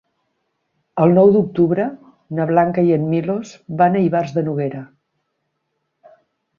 El 1.03 1.13
nou 1.17 1.33
d'octubre 1.35 1.85
na 2.39 2.49
Blanca 2.53 2.87
i 2.89 2.97
en 2.99 3.07
Milos 3.13 3.55
van 3.83 3.99
a 4.01 4.05
Ivars 4.09 4.35
de 4.41 4.49
Noguera. 4.51 4.83